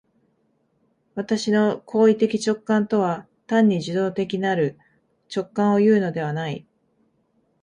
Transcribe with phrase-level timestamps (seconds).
[1.13, 4.79] 私の行為的直観とは単に受働的なる
[5.31, 6.65] 直覚をいうのではない。